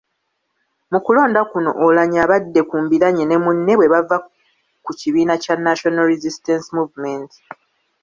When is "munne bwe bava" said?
3.43-4.17